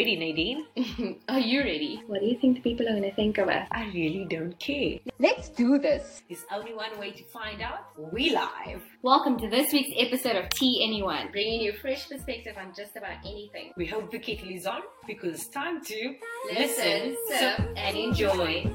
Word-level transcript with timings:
ready, 0.00 0.16
Nadine? 0.16 1.18
Are 1.28 1.38
you 1.38 1.60
ready? 1.60 2.02
What 2.06 2.20
do 2.20 2.26
you 2.26 2.38
think 2.40 2.56
the 2.56 2.62
people 2.62 2.88
are 2.88 2.92
going 2.92 3.02
to 3.02 3.14
think 3.14 3.36
of 3.36 3.50
us? 3.50 3.68
I 3.70 3.84
really 3.88 4.26
don't 4.30 4.58
care. 4.58 4.98
Let's 5.18 5.50
do 5.50 5.78
this. 5.78 6.22
There's 6.26 6.46
only 6.50 6.72
one 6.72 6.98
way 6.98 7.10
to 7.10 7.22
find 7.24 7.60
out. 7.60 7.80
We 8.10 8.30
live. 8.30 8.80
Welcome 9.02 9.38
to 9.40 9.50
this 9.50 9.74
week's 9.74 9.90
episode 9.98 10.36
of 10.36 10.48
Tea 10.48 10.82
Anyone, 10.82 11.28
bringing 11.32 11.60
you 11.60 11.72
a 11.72 11.74
fresh 11.74 12.08
perspective 12.08 12.56
on 12.58 12.72
just 12.74 12.96
about 12.96 13.18
anything. 13.26 13.72
We 13.76 13.84
hope 13.84 14.10
the 14.10 14.18
kettle 14.18 14.48
is 14.48 14.64
on 14.66 14.80
because 15.06 15.34
it's 15.34 15.48
time 15.48 15.84
to 15.84 16.14
Listen, 16.54 17.14
sip, 17.28 17.60
and 17.76 17.94
enjoy. 17.94 18.72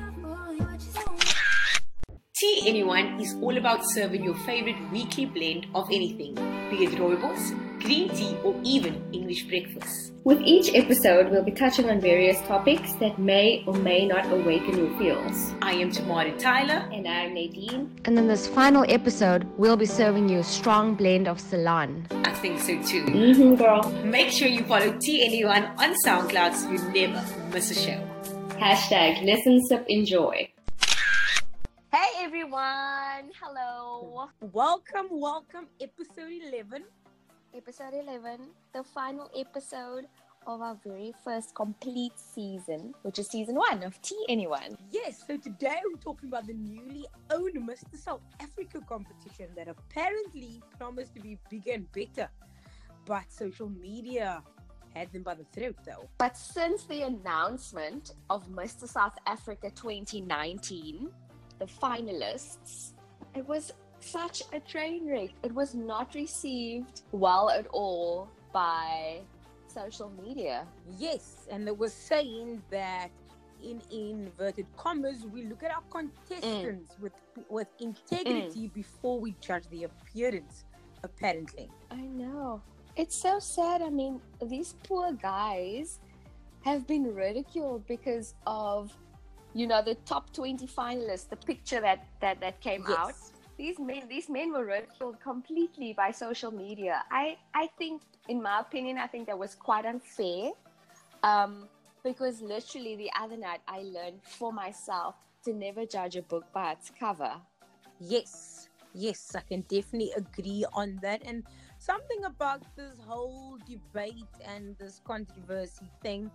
Tea 2.38 2.64
Anyone 2.68 3.20
is 3.20 3.34
all 3.42 3.58
about 3.58 3.84
serving 3.84 4.24
your 4.24 4.36
favorite 4.46 4.78
weekly 4.92 5.26
blend 5.26 5.66
of 5.74 5.88
anything, 5.88 6.36
be 6.70 6.84
it 6.84 6.92
rooibos, 6.92 7.65
green 7.86 8.10
tea, 8.10 8.36
or 8.44 8.56
even 8.64 9.02
English 9.14 9.44
breakfast. 9.44 10.12
With 10.24 10.42
each 10.42 10.74
episode, 10.74 11.30
we'll 11.30 11.44
be 11.44 11.52
touching 11.52 11.88
on 11.88 12.02
various 12.02 12.42
topics 12.48 12.94
that 12.94 13.20
may 13.20 13.64
or 13.68 13.76
may 13.76 14.08
not 14.08 14.26
awaken 14.32 14.76
your 14.76 14.98
feels. 14.98 15.54
I 15.62 15.74
am 15.74 15.92
Tamara 15.92 16.36
Tyler. 16.40 16.90
And 16.92 17.08
I'm 17.08 17.36
Nadine. 17.36 17.96
And 18.06 18.18
in 18.18 18.28
this 18.28 18.48
final 18.48 18.86
episode, 18.90 19.48
we'll 19.58 19.78
be 19.78 19.86
serving 19.86 20.28
you 20.28 20.40
a 20.40 20.44
strong 20.44 20.96
blend 20.96 21.28
of 21.28 21.40
Ceylon. 21.40 22.08
I 22.26 22.34
think 22.34 22.60
so 22.60 22.82
too. 22.82 23.06
Mm-hmm, 23.06 23.54
girl. 23.56 23.84
Make 24.04 24.32
sure 24.32 24.48
you 24.48 24.64
follow 24.64 24.98
Tea 24.98 25.24
Anyone 25.24 25.66
on 25.78 25.94
SoundCloud 26.04 26.56
so 26.56 26.72
you 26.72 26.80
never 26.90 27.24
miss 27.54 27.70
a 27.70 27.76
show. 27.76 28.02
Hashtag 28.58 29.24
listen, 29.24 29.62
sip, 29.68 29.86
enjoy. 29.88 30.50
Hey 31.94 32.12
everyone! 32.20 33.30
Hello! 33.40 34.28
Welcome, 34.42 35.08
welcome, 35.12 35.68
episode 35.80 36.32
11. 36.52 36.84
Episode 37.56 37.94
11, 37.94 38.50
the 38.74 38.84
final 38.84 39.32
episode 39.34 40.08
of 40.46 40.62
our 40.62 40.78
very 40.84 41.14
first 41.24 41.56
complete 41.56 42.12
season, 42.18 42.94
which 43.04 43.18
is 43.18 43.30
season 43.30 43.56
one 43.56 43.82
of 43.82 44.02
Tea 44.02 44.26
Anyone. 44.28 44.78
Yes, 44.92 45.24
so 45.26 45.38
today 45.38 45.78
we're 45.90 46.02
talking 46.02 46.28
about 46.28 46.48
the 46.48 46.54
newly 46.54 47.06
owned 47.32 47.56
Mr. 47.56 47.98
South 47.98 48.20
Africa 48.42 48.82
competition 48.90 49.48
that 49.56 49.70
apparently 49.70 50.62
promised 50.78 51.16
to 51.16 51.22
be 51.22 51.40
bigger 51.50 51.72
and 51.72 51.90
better. 51.94 52.30
But 53.06 53.24
social 53.32 53.70
media 53.70 54.44
had 54.94 55.14
them 55.14 55.24
by 55.24 55.36
the 55.36 55.46
throat 55.54 55.78
though. 55.86 56.10
But 56.18 56.36
since 56.36 56.84
the 56.84 57.04
announcement 57.04 58.16
of 58.30 58.50
Mr. 58.50 58.86
South 58.86 59.18
Africa 59.28 59.72
2019, 59.74 61.10
the 61.60 61.66
finalists, 61.66 62.92
it 63.34 63.48
was 63.48 63.72
such 64.06 64.44
a 64.54 64.60
train 64.60 65.08
wreck. 65.08 65.32
It 65.44 65.54
was 65.54 65.76
not 65.76 66.14
received 66.16 67.02
well 67.12 67.50
at 67.50 67.68
all 67.68 68.30
by 68.54 69.22
social 69.68 70.12
media. 70.24 70.66
Yes, 70.98 71.48
and 71.52 71.68
they 71.68 71.72
were 71.72 71.90
saying 71.90 72.62
that 72.72 73.10
in 73.64 73.82
inverted 73.92 74.68
commas, 74.78 75.26
we 75.26 75.44
look 75.44 75.64
at 75.64 75.72
our 75.72 75.84
contestants 75.90 76.94
mm. 76.94 77.02
with 77.02 77.14
with 77.50 77.68
integrity 77.80 78.68
mm. 78.68 78.74
before 78.74 79.20
we 79.20 79.36
judge 79.42 79.68
the 79.70 79.84
appearance. 79.84 80.66
Apparently, 81.04 81.70
I 81.92 82.02
know. 82.22 82.62
It's 82.96 83.22
so 83.22 83.40
sad. 83.40 83.82
I 83.82 83.90
mean, 83.90 84.22
these 84.46 84.76
poor 84.84 85.12
guys 85.14 86.00
have 86.62 86.88
been 86.88 87.14
ridiculed 87.14 87.86
because 87.88 88.36
of, 88.48 88.96
you 89.54 89.68
know, 89.68 89.82
the 89.84 89.96
top 90.06 90.32
20 90.34 90.66
finalists, 90.66 91.28
the 91.30 91.36
picture 91.36 91.82
that 91.82 92.08
that, 92.22 92.40
that 92.40 92.62
came 92.62 92.86
Yes. 92.88 92.98
out. 92.98 93.14
These 93.58 93.80
men, 93.80 94.08
these 94.10 94.30
men 94.30 94.52
were 94.52 94.66
ridiculed 94.66 95.20
completely 95.22 95.94
by 95.94 96.12
social 96.12 96.52
media. 96.52 97.04
I, 97.10 97.38
I 97.54 97.70
think, 97.78 98.02
in 98.28 98.42
my 98.42 98.60
opinion, 98.60 98.98
I 98.98 99.08
think 99.08 99.28
that 99.28 99.38
was 99.40 99.56
quite 99.56 99.86
unfair. 99.86 100.52
Um, 101.24 101.70
because 102.04 102.42
literally 102.42 102.96
the 102.96 103.10
other 103.20 103.38
night 103.38 103.62
I 103.68 103.82
learned 103.84 104.22
for 104.24 104.54
myself 104.54 105.16
to 105.44 105.54
never 105.54 105.86
judge 105.86 106.16
a 106.16 106.22
book 106.22 106.46
by 106.54 106.74
its 106.74 106.92
cover. 107.00 107.34
yes, 108.00 108.70
yes, 108.94 109.36
I 109.36 109.42
can 109.42 109.62
definitely 109.62 110.12
agree 110.16 110.66
on 110.74 111.00
that. 111.02 111.22
And 111.26 111.44
something 111.80 112.26
about 112.26 112.62
this 112.76 113.00
whole 113.08 113.58
debate 113.68 114.34
and 114.46 114.78
this 114.78 115.02
controversy 115.04 115.90
thing, 116.02 116.32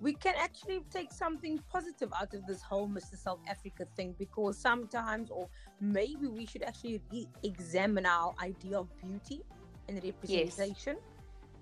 we 0.00 0.14
can 0.14 0.34
actually 0.38 0.84
take 0.90 1.12
something 1.12 1.60
positive 1.70 2.12
out 2.18 2.34
of 2.34 2.46
this 2.46 2.62
whole 2.62 2.88
Mr. 2.88 3.16
South 3.16 3.40
Africa 3.48 3.86
thing 3.96 4.14
because 4.18 4.58
sometimes, 4.58 5.30
or 5.30 5.48
maybe 5.80 6.26
we 6.26 6.46
should 6.46 6.62
actually 6.62 7.00
re 7.12 7.28
examine 7.42 8.06
our 8.06 8.34
idea 8.42 8.78
of 8.78 8.88
beauty 9.00 9.42
and 9.88 10.02
representation. 10.02 10.96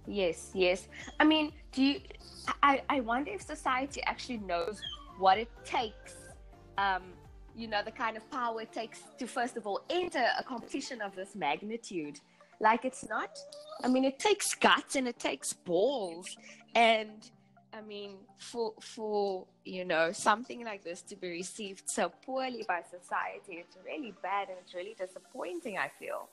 Yes, 0.06 0.50
yes. 0.54 0.88
I 1.18 1.24
mean, 1.24 1.52
do 1.72 1.82
you? 1.82 2.00
I 2.62 2.82
I 2.88 3.00
wonder 3.00 3.30
if 3.30 3.42
society 3.42 4.02
actually 4.06 4.38
knows 4.38 4.80
what 5.18 5.38
it 5.38 5.50
takes. 5.64 6.14
Um, 6.78 7.02
you 7.54 7.68
know, 7.68 7.82
the 7.84 7.90
kind 7.90 8.16
of 8.16 8.28
power 8.30 8.62
it 8.62 8.72
takes 8.72 9.02
to 9.18 9.26
first 9.26 9.56
of 9.56 9.66
all 9.66 9.82
enter 9.90 10.24
a 10.38 10.42
competition 10.42 11.02
of 11.02 11.14
this 11.14 11.34
magnitude. 11.34 12.18
Like 12.60 12.84
it's 12.84 13.08
not. 13.08 13.38
I 13.84 13.88
mean, 13.88 14.04
it 14.04 14.18
takes 14.18 14.54
guts 14.54 14.96
and 14.96 15.08
it 15.08 15.18
takes 15.18 15.52
balls, 15.52 16.36
and 16.74 17.30
I 17.72 17.80
mean, 17.82 18.16
for 18.38 18.74
for 18.80 19.46
you 19.64 19.84
know 19.84 20.12
something 20.12 20.64
like 20.64 20.82
this 20.82 21.02
to 21.02 21.16
be 21.16 21.30
received 21.30 21.88
so 21.88 22.10
poorly 22.26 22.64
by 22.66 22.82
society, 22.82 23.62
it's 23.62 23.76
really 23.84 24.14
bad 24.22 24.48
and 24.48 24.58
it's 24.62 24.74
really 24.74 24.96
disappointing. 24.98 25.78
I 25.78 25.88
feel. 25.98 26.28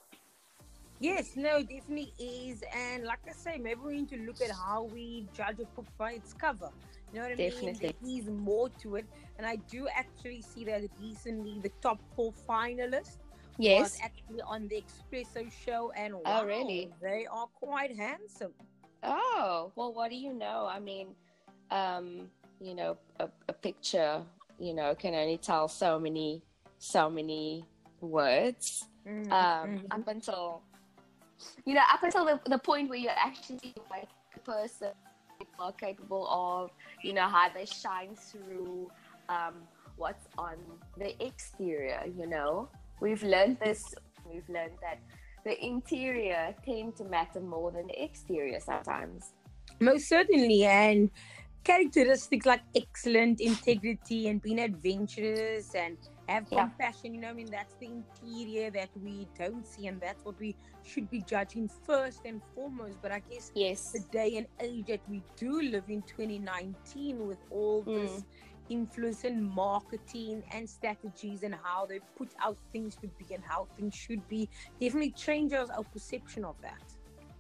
Yes, 1.00 1.36
no, 1.36 1.62
definitely 1.62 2.12
is. 2.18 2.64
And 2.75 3.03
like 3.03 3.20
I 3.30 3.34
say, 3.34 3.58
maybe 3.58 3.81
we 3.86 3.96
need 3.98 4.09
to 4.09 4.18
look 4.18 4.42
at 4.42 4.50
how 4.50 4.90
we 4.92 5.28
judge 5.36 5.59
a 5.59 5.66
book 5.75 5.86
by 5.98 6.14
its 6.14 6.34
cover. 6.34 6.72
You 7.14 7.20
know 7.20 7.25
what 7.25 7.34
I 7.34 7.36
Definitely. 7.36 7.72
mean? 7.72 7.94
There 8.02 8.19
is 8.19 8.30
more 8.30 8.69
to 8.81 8.96
it. 8.96 9.06
And 9.38 9.46
I 9.46 9.58
do 9.58 9.88
actually 9.96 10.42
see 10.42 10.66
that 10.66 10.81
recently 11.00 11.59
the 11.62 11.72
top 11.81 12.00
four 12.16 12.34
finalists 12.50 13.18
was 13.59 14.00
actually 14.04 14.42
on 14.42 14.68
the 14.68 14.84
Expresso 14.84 15.52
show. 15.66 15.92
And 15.96 16.16
oh, 16.16 16.22
wow, 16.25 16.46
really? 16.46 16.92
they 17.02 17.28
are 17.31 17.48
quite 17.48 17.96
handsome. 17.96 18.54
Oh, 19.03 19.72
well, 19.75 19.94
what 19.94 20.09
do 20.09 20.16
you 20.16 20.34
know? 20.34 20.68
I 20.69 20.80
mean, 20.80 21.08
um, 21.72 22.30
you 22.59 22.74
know, 22.74 22.97
a, 23.19 23.30
a 23.47 23.53
picture, 23.53 24.22
you 24.59 24.74
know, 24.74 24.96
can 24.96 25.13
only 25.13 25.38
tell 25.38 25.68
so 25.68 26.00
many, 26.00 26.41
so 26.80 27.09
many 27.09 27.66
words. 28.02 28.86
Mm, 29.07 29.31
Um, 29.31 29.69
mhm. 29.69 29.91
up 29.91 30.07
until, 30.07 30.62
you 31.66 31.74
know, 31.75 31.81
up 31.91 32.03
until 32.03 32.25
the, 32.25 32.40
the 32.47 32.57
point 32.57 32.90
where 32.90 33.00
you 33.00 33.09
actually 33.09 33.74
what 33.88 34.07
a 34.36 34.40
person 34.40 34.91
are 35.59 35.72
capable 35.74 36.28
of, 36.30 36.72
you 37.03 37.13
know, 37.13 37.28
how 37.28 37.50
they 37.53 37.66
shine 37.66 38.16
through 38.16 38.90
um, 39.30 39.53
what's 39.96 40.28
on 40.38 40.56
the 40.97 41.13
exterior, 41.24 42.03
you 42.18 42.28
know. 42.28 42.69
We've 43.00 43.22
learned 43.24 43.57
this, 43.59 43.94
we've 44.25 44.47
learned 44.50 44.78
that 44.81 45.00
the 45.47 45.66
interior 45.66 46.53
tend 46.66 46.97
to 46.97 47.06
matter 47.06 47.40
more 47.40 47.72
than 47.72 47.88
the 47.88 48.03
exterior 48.03 48.59
sometimes. 48.59 49.34
Most 49.80 50.09
certainly. 50.09 50.66
And 50.66 51.09
characteristics 51.63 52.46
like 52.46 52.62
excellent 52.75 53.40
integrity 53.40 54.28
and 54.28 54.41
being 54.41 54.59
adventurous 54.59 55.74
and 55.74 55.97
have 56.28 56.46
Yeah. 56.52 56.63
compassion. 56.63 57.13
You 57.13 57.22
know, 57.22 57.30
I 57.30 57.34
mean, 57.34 57.52
that's 57.57 57.75
the 57.75 57.88
interior 57.88 58.69
that 58.72 58.90
we 59.02 59.28
don't 59.38 59.66
see, 59.66 59.88
and 59.88 60.00
that's 60.02 60.24
what 60.25 60.38
we 60.40 60.56
should 60.84 61.09
be 61.09 61.22
judging 61.22 61.69
first 61.88 62.22
and 62.25 62.41
foremost. 62.53 62.97
But 63.02 63.12
I 63.12 63.19
guess 63.19 63.52
Yes. 63.56 63.91
the 63.94 64.03
day 64.12 64.38
and 64.38 64.47
age 64.59 64.88
that 64.88 65.03
we 65.09 65.24
do 65.38 65.62
live 65.62 65.90
in 65.90 66.02
2019 66.03 67.25
with 67.25 67.40
all 67.50 67.84
mm. 67.84 67.96
this 67.96 68.25
influence 68.69 69.23
and 69.23 69.44
marketing 69.44 70.44
and 70.51 70.69
strategies 70.69 71.44
and 71.44 71.55
how 71.63 71.85
they 71.85 72.00
put 72.17 72.29
out 72.39 72.57
things 72.72 72.95
to 72.95 73.07
be 73.07 73.33
and 73.33 73.44
how 73.44 73.67
things 73.78 73.95
should 73.95 74.28
be 74.28 74.50
definitely 74.79 75.11
changes 75.11 75.69
our 75.69 75.83
perception 75.83 76.45
of 76.45 76.55
that. 76.61 76.81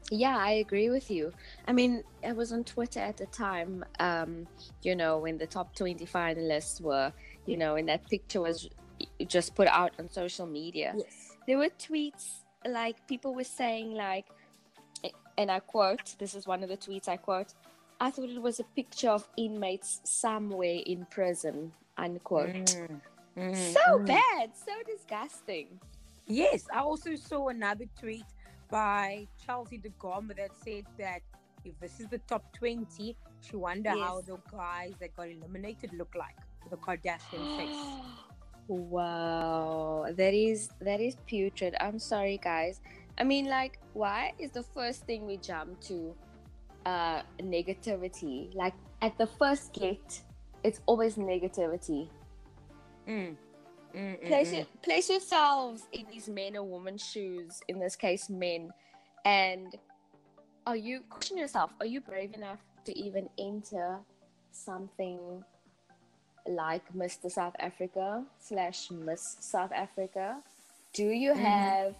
Yeah, 0.09 0.37
I 0.37 0.51
agree 0.51 0.89
with 0.89 1.11
you. 1.11 1.33
I 1.67 1.73
mean, 1.73 2.03
I 2.25 2.31
was 2.31 2.53
on 2.53 2.63
Twitter 2.63 3.01
at 3.01 3.17
the 3.17 3.25
time, 3.25 3.83
um, 3.99 4.47
you 4.81 4.95
know, 4.95 5.17
when 5.17 5.37
the 5.37 5.47
top 5.47 5.75
20 5.75 6.05
finalists 6.05 6.79
were, 6.79 7.11
you 7.45 7.57
know, 7.57 7.75
and 7.75 7.89
that 7.89 8.07
picture 8.09 8.39
was 8.39 8.69
just 9.27 9.53
put 9.53 9.67
out 9.67 9.91
on 9.99 10.09
social 10.09 10.45
media. 10.45 10.93
Yes. 10.97 11.35
There 11.45 11.57
were 11.57 11.69
tweets 11.77 12.43
like 12.65 13.05
people 13.07 13.35
were 13.35 13.43
saying, 13.43 13.93
like, 13.93 14.27
and 15.37 15.51
I 15.51 15.59
quote, 15.59 16.15
this 16.19 16.35
is 16.35 16.47
one 16.47 16.63
of 16.63 16.69
the 16.69 16.77
tweets 16.77 17.07
I 17.07 17.17
quote, 17.17 17.53
I 17.99 18.11
thought 18.11 18.29
it 18.29 18.41
was 18.41 18.59
a 18.59 18.63
picture 18.75 19.09
of 19.09 19.27
inmates 19.37 20.01
somewhere 20.03 20.81
in 20.85 21.05
prison, 21.09 21.71
unquote. 21.97 22.49
Mm, 22.49 23.01
mm, 23.37 23.73
So 23.73 23.79
mm. 23.99 24.05
bad, 24.05 24.51
so 24.53 24.71
disgusting. 24.85 25.79
Yes, 26.27 26.67
I 26.73 26.79
also 26.79 27.15
saw 27.15 27.47
another 27.47 27.85
tweet 27.99 28.25
by 28.69 29.27
Chelsea 29.43 29.77
de 29.77 29.89
Gombe 29.97 30.33
that 30.37 30.51
said 30.63 30.85
that 30.99 31.21
if 31.65 31.79
this 31.79 31.99
is 31.99 32.07
the 32.07 32.19
top 32.19 32.43
20, 32.57 33.15
she 33.41 33.55
wonder 33.55 33.89
how 33.89 34.21
the 34.21 34.37
guys 34.51 34.93
that 34.99 35.15
got 35.15 35.29
eliminated 35.29 35.91
look 35.93 36.13
like 36.15 36.35
the 36.69 36.77
Kardashian 36.77 37.57
face. 37.57 37.75
Wow, 38.69 40.07
that 40.11 40.33
is 40.33 40.67
that 40.81 40.99
is 40.99 41.15
putrid. 41.25 41.73
I'm 41.79 41.97
sorry, 41.99 42.37
guys. 42.43 42.81
I 43.17 43.23
mean, 43.23 43.45
like, 43.45 43.79
why 43.93 44.33
is 44.37 44.51
the 44.51 44.61
first 44.61 45.05
thing 45.05 45.25
we 45.25 45.37
jump 45.37 45.79
to 45.87 46.13
uh, 46.85 47.21
negativity. 47.41 48.53
Like 48.55 48.73
at 49.01 49.17
the 49.17 49.27
first 49.27 49.73
gate, 49.73 50.21
it's 50.63 50.81
always 50.85 51.15
negativity. 51.15 52.09
Mm. 53.07 53.35
Mm, 53.95 54.21
mm, 54.21 54.27
place, 54.27 54.51
mm. 54.51 54.59
it, 54.59 54.81
place 54.83 55.09
yourselves 55.09 55.87
in 55.93 56.05
these 56.11 56.27
men 56.27 56.57
or 56.57 56.63
women's 56.63 57.03
shoes, 57.03 57.61
in 57.67 57.79
this 57.79 57.95
case, 57.95 58.29
men, 58.29 58.71
and 59.25 59.75
are 60.67 60.75
you 60.75 60.99
question 61.09 61.37
yourself? 61.37 61.71
Are 61.79 61.85
you 61.85 62.01
brave 62.01 62.33
enough 62.33 62.59
to 62.85 62.97
even 62.99 63.29
enter 63.39 63.99
something 64.51 65.43
like 66.45 66.83
Mr. 66.93 67.31
South 67.31 67.55
Africa 67.59 68.23
slash 68.39 68.91
Miss 68.91 69.37
South 69.39 69.71
Africa? 69.71 70.41
Do 70.93 71.05
you 71.05 71.31
Mhm. 71.33 71.37
have 71.37 71.95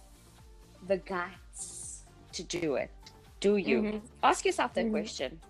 the 0.86 0.98
guts 0.98 2.04
to 2.32 2.42
do 2.42 2.74
it? 2.76 2.90
Do 3.40 3.56
you? 3.56 3.82
Mhm. 3.82 4.02
Ask 4.22 4.44
yourself 4.44 4.74
that 4.74 4.86
Mhm. 4.86 4.90
question. 4.90 5.40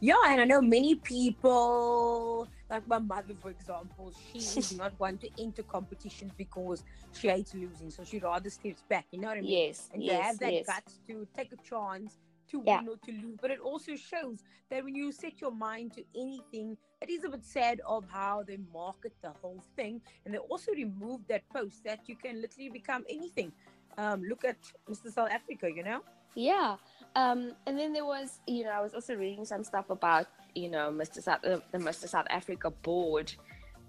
Yeah, 0.00 0.14
and 0.28 0.40
I 0.40 0.44
know 0.44 0.60
many 0.60 0.94
people, 0.96 2.48
like 2.70 2.86
my 2.86 2.98
mother, 2.98 3.34
for 3.40 3.50
example, 3.50 4.12
she 4.12 4.38
is 4.40 4.70
not 4.70 4.92
one 4.98 5.18
to 5.18 5.28
enter 5.38 5.62
competitions 5.62 6.32
because 6.36 6.82
she 7.12 7.28
hates 7.28 7.54
losing, 7.54 7.90
so 7.90 8.04
she 8.04 8.18
rather 8.18 8.50
steps 8.50 8.82
back. 8.88 9.06
You 9.10 9.20
know 9.20 9.28
what 9.28 9.38
I 9.38 9.42
mean? 9.42 9.50
Yes, 9.50 9.88
and 9.92 10.02
yes, 10.02 10.16
to 10.16 10.22
have 10.22 10.38
that 10.40 10.52
yes. 10.54 10.66
guts 10.66 11.00
to 11.06 11.26
take 11.36 11.52
a 11.52 11.56
chance 11.56 12.18
to 12.50 12.58
Yeah. 12.64 12.80
win 12.80 12.88
or 12.88 12.96
to 12.96 13.12
lose. 13.12 13.38
But 13.40 13.50
it 13.50 13.60
also 13.60 13.94
shows 13.96 14.42
that 14.70 14.84
when 14.84 14.94
you 14.94 15.12
set 15.12 15.40
your 15.40 15.52
mind 15.52 15.92
to 15.94 16.04
anything, 16.14 16.76
it 17.00 17.10
is 17.10 17.24
a 17.24 17.28
bit 17.30 17.44
sad 17.44 17.80
of 17.86 18.04
how 18.08 18.42
they 18.46 18.58
market 18.72 19.12
the 19.22 19.30
whole 19.40 19.62
thing, 19.76 20.00
and 20.24 20.34
they 20.34 20.38
also 20.38 20.72
removed 20.72 21.28
that 21.28 21.48
post 21.52 21.84
that 21.84 22.08
you 22.08 22.16
can 22.16 22.40
literally 22.40 22.70
become 22.70 23.04
anything. 23.08 23.52
Um, 23.98 24.22
look 24.24 24.44
at 24.44 24.56
Mr. 24.88 25.12
South 25.12 25.30
Africa, 25.30 25.70
you 25.70 25.82
know. 25.82 26.00
Yeah. 26.34 26.76
Um, 27.14 27.52
and 27.66 27.78
then 27.78 27.92
there 27.92 28.06
was, 28.06 28.40
you 28.46 28.64
know, 28.64 28.70
I 28.70 28.80
was 28.80 28.94
also 28.94 29.14
reading 29.14 29.44
some 29.44 29.64
stuff 29.64 29.90
about, 29.90 30.26
you 30.54 30.70
know, 30.70 30.90
Mr. 30.90 31.22
South, 31.22 31.44
uh, 31.44 31.58
the 31.72 31.78
Mr. 31.78 32.08
South 32.08 32.26
Africa 32.30 32.70
board. 32.70 33.32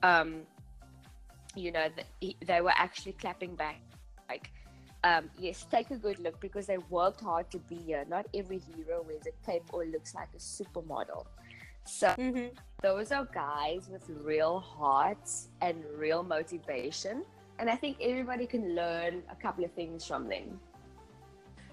Um, 0.01 0.41
you 1.55 1.71
know, 1.71 1.87
th- 1.89 2.07
he- 2.19 2.37
they 2.45 2.61
were 2.61 2.73
actually 2.75 3.13
clapping 3.13 3.55
back, 3.55 3.79
like, 4.27 4.51
um, 5.05 5.29
yes, 5.37 5.65
take 5.69 5.91
a 5.91 5.97
good 5.97 6.19
look 6.19 6.39
because 6.41 6.65
they 6.65 6.77
worked 6.89 7.21
hard 7.21 7.49
to 7.51 7.59
be 7.59 7.75
here. 7.75 8.03
Not 8.09 8.25
every 8.33 8.59
hero 8.59 9.03
wears 9.07 9.23
a 9.27 9.45
cape 9.45 9.63
or 9.71 9.85
looks 9.85 10.13
like 10.15 10.29
a 10.33 10.37
supermodel. 10.39 11.25
So 11.85 12.07
Mm-hmm. 12.17 12.55
those 12.81 13.11
are 13.11 13.25
guys 13.25 13.89
with 13.89 14.09
real 14.09 14.59
hearts 14.59 15.49
and 15.61 15.83
real 15.97 16.23
motivation. 16.23 17.23
And 17.59 17.69
I 17.69 17.75
think 17.75 17.97
everybody 18.01 18.45
can 18.47 18.75
learn 18.75 19.23
a 19.29 19.35
couple 19.35 19.63
of 19.63 19.71
things 19.73 20.05
from 20.05 20.27
them. 20.27 20.59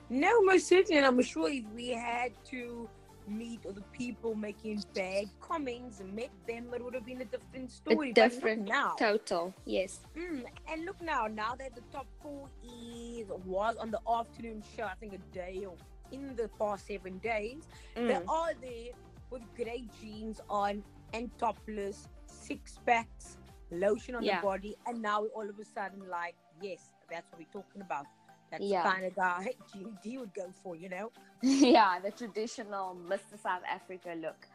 No, 0.09 0.43
most 0.43 0.67
certainly. 0.69 0.99
And 0.99 1.07
I'm 1.07 1.23
sure 1.23 1.49
if 1.49 1.65
we 1.75 1.89
had 1.89 2.33
to 2.47 2.89
meet 3.29 3.65
other 3.67 3.83
people 3.93 4.35
making 4.35 4.83
bad 4.95 5.27
comments 5.41 6.01
and 6.01 6.13
met 6.15 6.31
them, 6.49 6.67
it 6.75 6.85
would 6.85 6.95
have 6.95 7.07
been 7.07 7.21
a 7.21 7.25
different 7.25 7.71
story. 7.71 8.09
Look 8.09 8.15
different 8.15 8.67
now. 8.69 8.95
Total. 8.99 9.55
Yes. 9.65 10.01
Mm, 10.17 10.45
and 10.71 10.85
look 10.85 11.01
now, 11.01 11.27
now 11.29 11.55
that 11.55 11.75
the 11.77 11.83
top 11.93 12.07
four 12.23 12.49
is 12.65 13.27
was 13.47 13.77
on 13.77 13.91
the 13.91 14.01
afternoon 14.09 14.63
show, 14.77 14.85
I 14.85 14.95
think 14.99 15.13
a 15.15 15.19
day 15.35 15.65
or 15.67 15.77
in 16.11 16.35
the 16.35 16.49
past 16.59 16.89
seven 16.89 17.19
days, 17.19 17.63
they 17.95 18.03
Mm. 18.03 18.29
are 18.29 18.53
there 18.61 18.93
with 19.31 19.43
great 19.55 19.89
jeans 20.01 20.41
on 20.51 20.83
and 21.13 21.31
topless, 21.39 22.09
six 22.27 22.79
packs, 22.85 23.37
lotion 23.71 24.15
on 24.15 24.23
Yeah. 24.23 24.41
the 24.41 24.47
body, 24.47 24.77
and 24.87 25.01
now 25.03 25.25
all 25.35 25.49
of 25.49 25.59
a 25.59 25.65
sudden, 25.65 26.09
like, 26.09 26.35
yes, 26.61 26.81
that's 27.11 27.31
what 27.33 27.41
we're 27.41 27.53
talking 27.63 27.83
about. 27.83 28.07
That's 28.51 28.65
Yeah. 28.65 28.83
the 28.83 28.89
kind 28.91 29.05
of 29.07 29.15
guy 29.17 29.55
GD 29.75 30.19
would 30.19 30.35
go 30.35 30.51
for, 30.63 30.75
you 30.77 30.89
know? 30.89 31.11
yeah, 31.43 31.99
the 32.01 32.11
traditional 32.11 32.97
Mr. 33.09 33.39
South 33.41 33.63
Africa 33.69 34.15
look. 34.21 34.47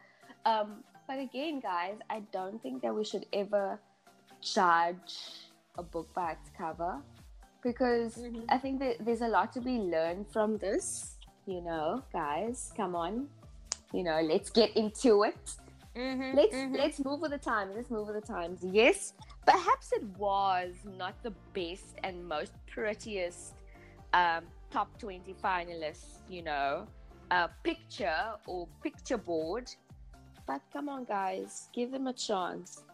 Um, 0.44 0.84
but 1.08 1.18
again, 1.18 1.60
guys, 1.60 1.96
I 2.10 2.20
don't 2.32 2.62
think 2.62 2.82
that 2.82 2.94
we 2.94 3.04
should 3.04 3.26
ever 3.32 3.80
judge 4.40 5.14
a 5.78 5.82
book 5.82 6.12
by 6.14 6.32
its 6.32 6.50
cover 6.56 7.02
because 7.62 8.16
Mhm. 8.16 8.44
I 8.48 8.58
think 8.58 8.78
that 8.80 9.04
there's 9.04 9.22
a 9.22 9.28
lot 9.28 9.52
to 9.54 9.60
be 9.60 9.78
learned 9.78 10.28
from 10.32 10.58
this. 10.58 11.16
You 11.46 11.60
know, 11.62 12.02
guys, 12.12 12.72
come 12.76 12.94
on. 12.96 13.28
You 13.92 14.02
know, 14.02 14.20
let's 14.20 14.50
get 14.50 14.76
into 14.76 15.22
it. 15.24 15.56
Mm-hmm, 15.96 16.36
Let's 16.36 16.56
let's 16.78 17.04
move 17.04 17.20
with 17.20 17.30
the 17.30 17.38
times. 17.38 17.72
Let's 17.74 17.90
move 17.90 18.08
with 18.08 18.20
the 18.20 18.26
times. 18.26 18.60
Yes, 18.62 19.14
perhaps 19.46 19.92
it 19.92 20.04
was 20.18 20.74
not 20.84 21.14
the 21.22 21.32
best 21.54 21.96
and 22.04 22.22
most 22.28 22.52
prettiest 22.66 23.54
um, 24.12 24.44
top 24.70 24.88
twenty 24.98 25.34
finalists. 25.42 26.20
You 26.28 26.42
know, 26.42 26.86
uh, 27.30 27.48
picture 27.62 28.34
or 28.46 28.68
picture 28.82 29.16
board. 29.16 29.70
But 30.46 30.60
come 30.72 30.88
on, 30.90 31.04
guys, 31.04 31.70
give 31.72 31.90
them 31.90 32.06
a 32.08 32.12
chance. 32.12 32.84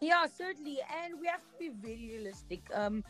Yeah, 0.00 0.26
certainly, 0.26 0.78
and 1.02 1.18
we 1.18 1.26
have 1.26 1.40
to 1.40 1.58
be 1.58 1.70
very 1.70 2.16
realistic. 2.16 2.60
Um, 2.74 3.02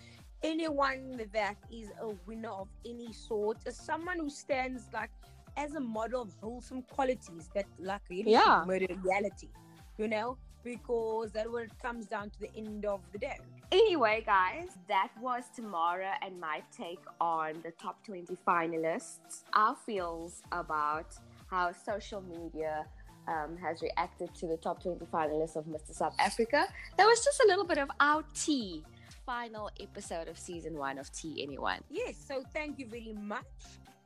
anyone 0.44 1.20
that 1.32 1.56
is 1.72 1.88
a 2.00 2.10
winner 2.26 2.50
of 2.50 2.68
any 2.86 3.12
sort 3.12 3.58
is 3.66 3.76
someone 3.76 4.18
who 4.20 4.30
stands 4.30 4.84
like 4.92 5.10
as 5.56 5.74
a 5.74 5.80
model 5.80 6.22
of 6.22 6.34
wholesome 6.40 6.82
qualities 6.82 7.48
that 7.54 7.66
like 7.78 8.02
really 8.10 8.32
Yeah. 8.32 8.64
reality, 8.66 9.48
you 9.98 10.08
know, 10.08 10.36
because 10.62 11.32
that's 11.32 11.48
what 11.48 11.64
it 11.64 11.78
comes 11.80 12.06
down 12.06 12.30
to 12.30 12.40
the 12.40 12.50
end 12.56 12.84
of 12.84 13.00
the 13.12 13.18
day. 13.18 13.38
Anyway, 13.72 14.22
guys, 14.24 14.68
that 14.88 15.08
was 15.20 15.44
Tamara 15.54 16.14
and 16.22 16.38
my 16.40 16.62
take 16.70 17.00
on 17.20 17.54
the 17.62 17.70
top 17.72 18.04
20 18.04 18.36
finalists. 18.46 19.42
Our 19.52 19.74
feels 19.74 20.42
about 20.52 21.06
how 21.50 21.72
social 21.72 22.20
media 22.22 22.86
um, 23.26 23.56
has 23.56 23.80
reacted 23.82 24.34
to 24.34 24.46
the 24.46 24.56
top 24.58 24.82
20 24.82 25.04
finalists 25.06 25.56
of 25.56 25.64
Mr. 25.64 25.94
South 25.94 26.14
Africa. 26.18 26.66
That 26.98 27.04
was 27.06 27.24
just 27.24 27.40
a 27.40 27.46
little 27.46 27.64
bit 27.64 27.78
of 27.78 27.90
our 28.00 28.22
tea. 28.34 28.84
Final 29.24 29.70
episode 29.80 30.28
of 30.28 30.38
season 30.38 30.76
one 30.76 30.98
of 30.98 31.10
Tea 31.10 31.42
Anyone. 31.42 31.80
Yes, 31.88 32.16
so 32.28 32.42
thank 32.52 32.78
you 32.78 32.86
very 32.86 33.14
much. 33.14 33.44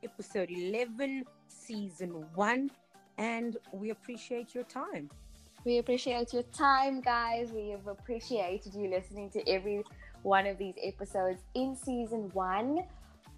Episode 0.03 0.49
11, 0.49 1.25
season 1.47 2.25
one, 2.33 2.71
and 3.17 3.57
we 3.73 3.89
appreciate 3.89 4.55
your 4.55 4.63
time. 4.63 5.09
We 5.65 5.79
appreciate 5.79 6.31
your 6.31 6.43
time, 6.43 7.01
guys. 7.01 7.51
We 7.51 7.69
have 7.71 7.85
appreciated 7.87 8.73
you 8.73 8.89
listening 8.89 9.29
to 9.31 9.45
every 9.49 9.83
one 10.23 10.47
of 10.47 10.57
these 10.57 10.75
episodes 10.81 11.41
in 11.53 11.75
season 11.75 12.29
one. 12.33 12.79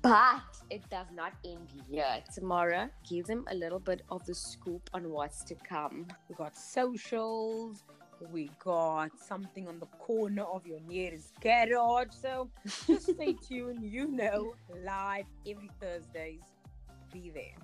But 0.03 0.41
it 0.69 0.87
does 0.89 1.07
not 1.15 1.33
end 1.43 1.67
here. 1.89 2.23
Tamara, 2.33 2.89
give 3.07 3.25
them 3.25 3.45
a 3.51 3.55
little 3.55 3.79
bit 3.79 4.03
of 4.09 4.25
the 4.25 4.33
scoop 4.33 4.89
on 4.93 5.09
what's 5.09 5.43
to 5.45 5.55
come. 5.55 6.07
We 6.29 6.35
got 6.35 6.55
socials. 6.55 7.83
We 8.31 8.51
got 8.63 9.11
something 9.17 9.67
on 9.67 9.79
the 9.79 9.87
corner 9.87 10.43
of 10.43 10.67
your 10.67 10.79
nearest 10.87 11.33
garage. 11.41 12.09
So 12.21 12.49
just 12.87 13.13
stay 13.13 13.35
tuned. 13.47 13.83
You 13.83 14.07
know, 14.07 14.53
live 14.85 15.25
every 15.47 15.71
Thursdays. 15.79 16.41
Be 17.11 17.31
there. 17.33 17.55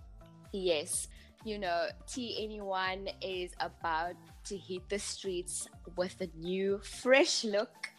Yes, 0.51 1.07
you 1.43 1.59
know, 1.59 1.87
Tea 2.07 2.43
Anyone 2.43 3.09
is 3.21 3.51
about 3.59 4.15
to 4.45 4.57
hit 4.57 4.87
the 4.89 4.99
streets 4.99 5.67
with 5.95 6.19
a 6.21 6.27
new, 6.37 6.79
fresh 6.79 7.43
look. 7.43 7.89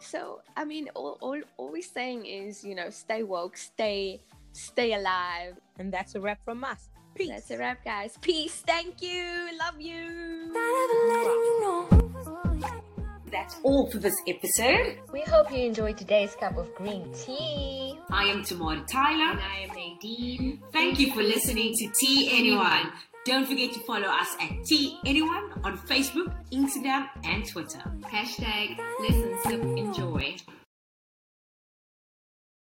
So, 0.00 0.40
I 0.56 0.64
mean, 0.64 0.88
all, 0.94 1.18
all, 1.20 1.40
all 1.56 1.72
we're 1.72 1.82
saying 1.82 2.26
is, 2.26 2.64
you 2.64 2.74
know, 2.74 2.90
stay 2.90 3.22
woke, 3.22 3.56
stay, 3.56 4.20
stay 4.52 4.94
alive. 4.94 5.56
And 5.78 5.92
that's 5.92 6.14
a 6.14 6.20
wrap 6.20 6.42
from 6.44 6.64
us. 6.64 6.88
Peace. 7.14 7.28
That's 7.28 7.50
a 7.50 7.58
wrap, 7.58 7.84
guys. 7.84 8.16
Peace. 8.20 8.62
Thank 8.66 9.02
you. 9.02 9.48
Love 9.58 9.80
you. 9.80 11.90
That's 13.30 13.56
all 13.62 13.90
for 13.90 13.98
this 13.98 14.14
episode. 14.26 14.98
We 15.12 15.22
hope 15.22 15.50
you 15.52 15.58
enjoyed 15.64 15.96
today's 15.96 16.34
cup 16.34 16.56
of 16.56 16.74
green 16.74 17.12
tea. 17.12 17.98
I 18.10 18.24
am 18.24 18.42
Tamara 18.42 18.82
Tyler. 18.88 19.30
And 19.32 19.40
I 19.40 19.60
am 19.60 19.68
Nadine. 19.68 20.62
Thank 20.72 20.98
you 20.98 21.12
for 21.12 21.22
listening 21.22 21.74
to 21.76 21.88
Tea 21.98 22.30
Anyone. 22.32 22.92
Don't 23.24 23.46
forget 23.46 23.72
to 23.74 23.80
follow 23.80 24.08
us 24.08 24.28
at 24.40 24.64
Tea 24.64 24.98
Anyone 25.04 25.52
on 25.62 25.78
Facebook, 25.78 26.34
Instagram, 26.50 27.08
and 27.24 27.46
Twitter. 27.46 27.82
Hashtag 28.02 28.78
listen, 29.00 29.36
sip, 29.44 29.62
enjoy. 29.62 30.36